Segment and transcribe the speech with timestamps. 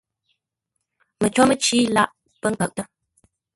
[1.21, 2.09] Məcǒ mə́cí lâʼ
[2.41, 2.85] pə́ kə́ʼtə́.